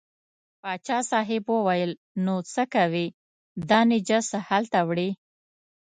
[0.61, 1.91] پاچا صاحب وویل
[2.25, 3.05] نو څه کوې
[3.69, 5.09] دا نجس هلته وړې.